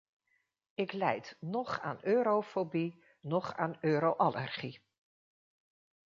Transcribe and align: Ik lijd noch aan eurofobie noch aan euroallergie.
Ik 0.73 0.91
lijd 0.91 1.37
noch 1.39 1.79
aan 1.81 1.97
eurofobie 2.01 3.03
noch 3.19 3.53
aan 3.55 3.77
euroallergie. 3.81 4.81